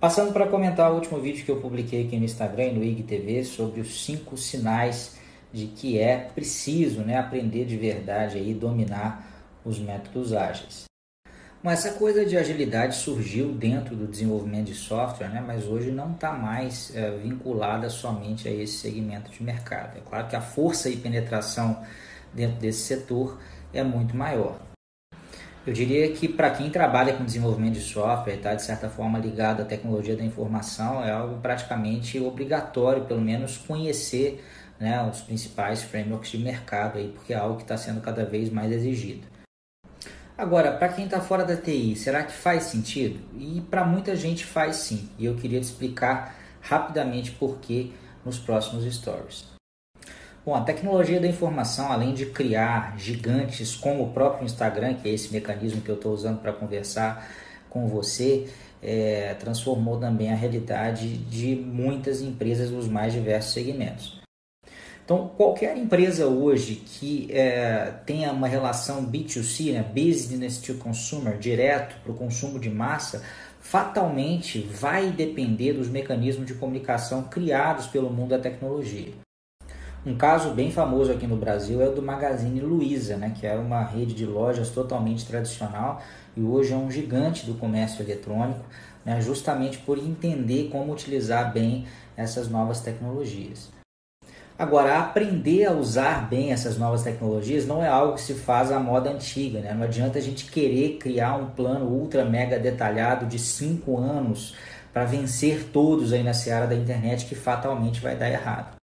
[0.00, 3.44] Passando para comentar o último vídeo que eu publiquei aqui no Instagram e no IGTV
[3.44, 5.18] sobre os cinco sinais
[5.52, 9.30] de que é preciso né, aprender de verdade e dominar
[9.62, 10.84] os métodos ágeis.
[11.62, 15.44] Mas essa coisa de agilidade surgiu dentro do desenvolvimento de software, né?
[15.46, 19.98] mas hoje não está mais é, vinculada somente a esse segmento de mercado.
[19.98, 21.84] É claro que a força e penetração
[22.32, 23.38] dentro desse setor
[23.74, 24.69] é muito maior.
[25.70, 29.62] Eu diria que para quem trabalha com desenvolvimento de software, está de certa forma ligado
[29.62, 34.44] à tecnologia da informação, é algo praticamente obrigatório, pelo menos conhecer
[34.80, 38.50] né, os principais frameworks de mercado, aí, porque é algo que está sendo cada vez
[38.50, 39.28] mais exigido.
[40.36, 43.20] Agora, para quem está fora da TI, será que faz sentido?
[43.38, 48.40] E para muita gente faz sim, e eu queria te explicar rapidamente por que nos
[48.40, 49.59] próximos stories.
[50.50, 55.12] Bom, a tecnologia da informação, além de criar gigantes como o próprio Instagram, que é
[55.12, 57.30] esse mecanismo que eu estou usando para conversar
[57.68, 58.48] com você,
[58.82, 64.20] é, transformou também a realidade de muitas empresas dos mais diversos segmentos.
[65.04, 71.94] Então, qualquer empresa hoje que é, tenha uma relação B2C, né, business to consumer, direto
[72.02, 73.22] para o consumo de massa,
[73.60, 79.12] fatalmente vai depender dos mecanismos de comunicação criados pelo mundo da tecnologia.
[80.04, 83.60] Um caso bem famoso aqui no Brasil é o do Magazine Luiza, né, que era
[83.60, 86.00] uma rede de lojas totalmente tradicional
[86.34, 88.64] e hoje é um gigante do comércio eletrônico,
[89.04, 91.84] né, justamente por entender como utilizar bem
[92.16, 93.70] essas novas tecnologias.
[94.58, 98.78] Agora, aprender a usar bem essas novas tecnologias não é algo que se faz à
[98.78, 99.72] moda antiga, né?
[99.72, 104.54] Não adianta a gente querer criar um plano ultra mega detalhado de cinco anos
[104.92, 108.79] para vencer todos aí na seara da internet que fatalmente vai dar errado.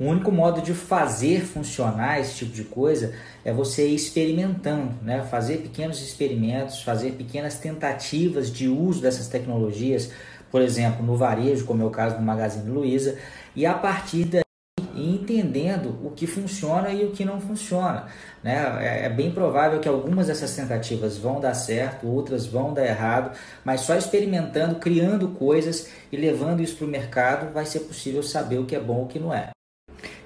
[0.00, 3.12] O único modo de fazer funcionar esse tipo de coisa
[3.44, 5.22] é você ir experimentando, né?
[5.30, 10.10] fazer pequenos experimentos, fazer pequenas tentativas de uso dessas tecnologias,
[10.50, 13.18] por exemplo, no varejo, como é o caso do Magazine Luiza,
[13.54, 14.42] e a partir daí
[14.96, 18.06] entendendo o que funciona e o que não funciona.
[18.42, 18.56] Né?
[18.80, 23.36] É, é bem provável que algumas dessas tentativas vão dar certo, outras vão dar errado,
[23.62, 28.56] mas só experimentando, criando coisas e levando isso para o mercado vai ser possível saber
[28.56, 29.50] o que é bom e o que não é.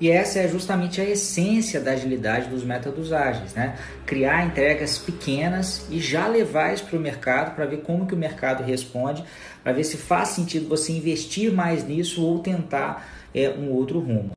[0.00, 3.76] E essa é justamente a essência da agilidade dos métodos ágeis, né?
[4.06, 8.18] Criar entregas pequenas e já levar isso para o mercado para ver como que o
[8.18, 9.22] mercado responde,
[9.62, 14.30] para ver se faz sentido você investir mais nisso ou tentar é, um outro rumo.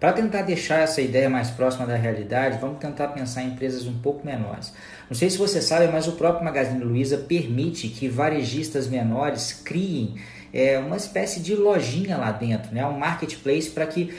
[0.00, 3.98] Para tentar deixar essa ideia mais próxima da realidade, vamos tentar pensar em empresas um
[3.98, 4.72] pouco menores.
[5.10, 10.14] Não sei se você sabe, mas o próprio Magazine Luiza permite que varejistas menores criem
[10.52, 12.86] é, uma espécie de lojinha lá dentro, né?
[12.86, 14.14] um marketplace para que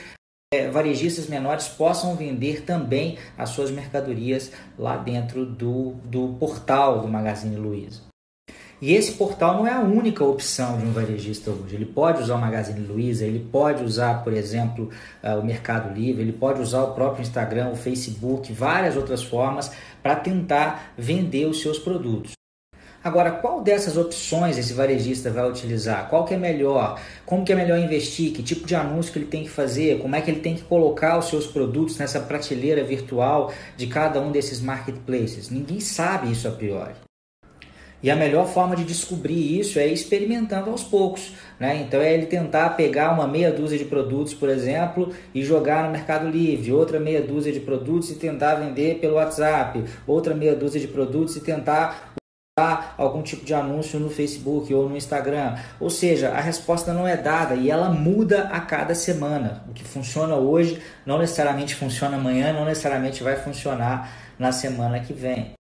[0.71, 7.55] varejistas menores possam vender também as suas mercadorias lá dentro do, do portal do Magazine
[7.55, 8.01] Luiza.
[8.81, 11.75] E esse portal não é a única opção de um varejista hoje.
[11.75, 14.89] Ele pode usar o Magazine Luiza, ele pode usar, por exemplo,
[15.23, 19.71] uh, o Mercado Livre, ele pode usar o próprio Instagram, o Facebook, várias outras formas
[20.01, 22.38] para tentar vender os seus produtos.
[23.01, 26.09] Agora, qual dessas opções esse varejista vai utilizar?
[26.09, 26.99] Qual que é melhor?
[27.25, 28.33] Como que é melhor investir?
[28.33, 29.99] Que tipo de anúncio que ele tem que fazer?
[29.99, 34.19] Como é que ele tem que colocar os seus produtos nessa prateleira virtual de cada
[34.19, 35.49] um desses marketplaces?
[35.49, 36.91] Ninguém sabe isso a priori.
[38.01, 41.33] E a melhor forma de descobrir isso é experimentando aos poucos.
[41.57, 41.81] Né?
[41.85, 45.91] Então é ele tentar pegar uma meia dúzia de produtos, por exemplo, e jogar no
[45.91, 50.79] Mercado Livre, outra meia dúzia de produtos e tentar vender pelo WhatsApp, outra meia dúzia
[50.79, 52.18] de produtos e tentar
[52.97, 55.55] algum tipo de anúncio no Facebook ou no Instagram.
[55.79, 59.63] Ou seja, a resposta não é dada e ela muda a cada semana.
[59.69, 65.13] O que funciona hoje não necessariamente funciona amanhã, não necessariamente vai funcionar na semana que
[65.13, 65.53] vem.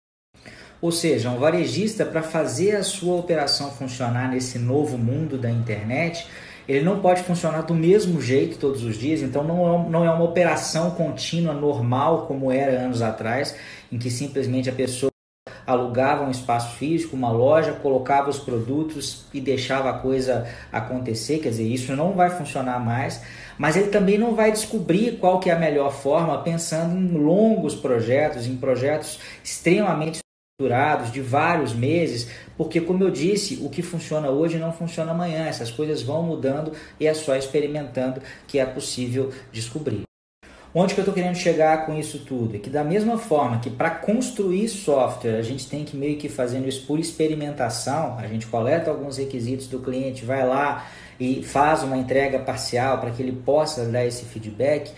[0.80, 6.26] Ou seja, um varejista para fazer a sua operação funcionar nesse novo mundo da internet,
[6.68, 10.10] ele não pode funcionar do mesmo jeito todos os dias, então não é, não é
[10.10, 13.56] uma operação contínua normal como era anos atrás,
[13.90, 15.10] em que simplesmente a pessoa
[15.68, 21.50] alugava um espaço físico, uma loja, colocava os produtos e deixava a coisa acontecer, quer
[21.50, 23.22] dizer, isso não vai funcionar mais,
[23.58, 27.74] mas ele também não vai descobrir qual que é a melhor forma pensando em longos
[27.74, 30.20] projetos, em projetos extremamente
[30.58, 35.44] estruturados de vários meses, porque como eu disse, o que funciona hoje não funciona amanhã,
[35.44, 40.07] essas coisas vão mudando e é só experimentando que é possível descobrir.
[40.74, 42.56] Onde que eu estou querendo chegar com isso tudo?
[42.56, 46.28] É que da mesma forma que para construir software a gente tem que meio que
[46.28, 50.86] fazendo isso por experimentação, a gente coleta alguns requisitos do cliente, vai lá
[51.18, 54.92] e faz uma entrega parcial para que ele possa dar esse feedback.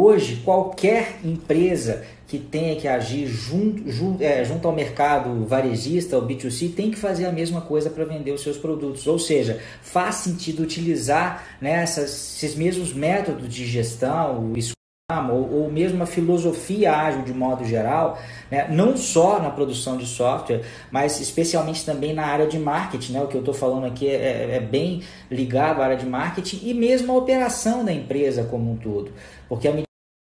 [0.00, 6.26] Hoje, qualquer empresa que tenha que agir junto, junto, é, junto ao mercado varejista, o
[6.26, 9.06] B2C, tem que fazer a mesma coisa para vender os seus produtos.
[9.06, 14.50] Ou seja, faz sentido utilizar né, essas, esses mesmos métodos de gestão,
[15.30, 18.18] ou, ou mesmo a filosofia ágil de modo geral,
[18.50, 18.68] né?
[18.70, 23.12] não só na produção de software, mas especialmente também na área de marketing.
[23.12, 23.22] Né?
[23.22, 26.60] O que eu estou falando aqui é, é, é, bem ligado à área de marketing
[26.62, 29.12] e mesmo a operação da empresa como um todo.
[29.48, 29.72] Porque a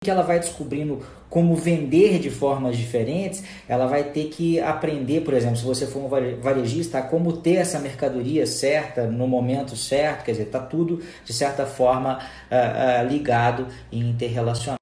[0.02, 5.34] que ela vai descobrindo como vender de formas diferentes, ela vai ter que aprender, por
[5.34, 6.08] exemplo, se você for um
[6.40, 11.66] varejista, como ter essa mercadoria certa no momento certo, quer dizer, está tudo de certa
[11.66, 14.79] forma uh, uh, ligado e interrelacionado.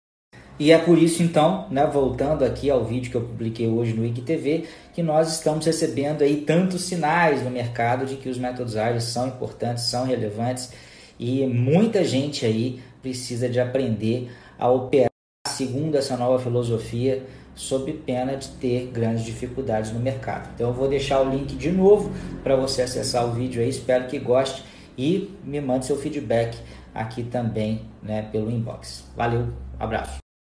[0.59, 4.05] E é por isso então, né, voltando aqui ao vídeo que eu publiquei hoje no
[4.05, 9.05] IGTV, que nós estamos recebendo aí tantos sinais no mercado de que os métodos ágeis
[9.05, 10.71] são importantes, são relevantes
[11.19, 15.09] e muita gente aí precisa de aprender a operar
[15.47, 20.51] segundo essa nova filosofia, sob pena de ter grandes dificuldades no mercado.
[20.55, 22.13] Então eu vou deixar o link de novo
[22.45, 24.63] para você acessar o vídeo aí, espero que goste
[24.97, 26.57] e me mande seu feedback
[26.95, 29.05] aqui também né, pelo inbox.
[29.17, 30.28] Valeu, abraço.